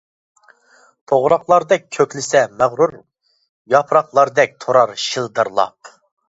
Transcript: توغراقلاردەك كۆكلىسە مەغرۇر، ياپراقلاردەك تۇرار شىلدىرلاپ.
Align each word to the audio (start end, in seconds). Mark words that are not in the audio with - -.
توغراقلاردەك 1.11 1.85
كۆكلىسە 1.97 2.41
مەغرۇر، 2.61 2.95
ياپراقلاردەك 3.75 4.57
تۇرار 4.67 4.95
شىلدىرلاپ. 5.05 5.95